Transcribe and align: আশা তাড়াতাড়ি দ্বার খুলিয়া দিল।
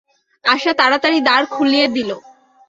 আশা 0.45 0.71
তাড়াতাড়ি 0.73 1.19
দ্বার 1.21 1.43
খুলিয়া 1.45 1.87
দিল। 1.87 2.09